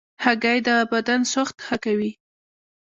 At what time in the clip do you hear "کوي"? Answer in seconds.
1.85-2.11